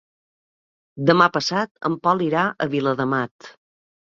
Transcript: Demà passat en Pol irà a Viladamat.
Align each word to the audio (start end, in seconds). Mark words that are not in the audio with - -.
Demà 1.09 1.27
passat 1.35 1.71
en 1.91 1.99
Pol 2.07 2.25
irà 2.31 2.49
a 2.49 2.69
Viladamat. 2.73 3.53